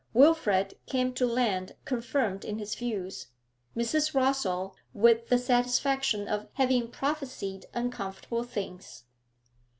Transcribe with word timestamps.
Wilfrid 0.15 0.79
came 0.87 1.13
to 1.13 1.27
land 1.27 1.75
confirmed 1.85 2.43
in 2.43 2.57
his 2.57 2.73
views; 2.73 3.27
Mrs. 3.77 4.13
Rossall, 4.15 4.73
with 4.95 5.29
the 5.29 5.37
satisfaction 5.37 6.27
of 6.27 6.47
having 6.53 6.87
prophesied 6.89 7.67
uncomfortable 7.71 8.41
things. 8.41 9.03